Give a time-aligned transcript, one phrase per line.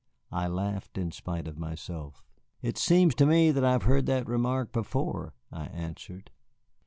[0.31, 2.23] I laughed in spite of myself.
[2.63, 6.31] "It seems to me that I have heard that remark before," I answered.